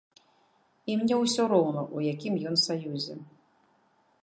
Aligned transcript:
І 0.93 0.95
мне 1.01 1.15
ўсё 1.23 1.43
роўна, 1.53 1.81
у 1.97 2.03
якім 2.13 2.33
ён 2.53 2.59
саюзе. 2.65 3.15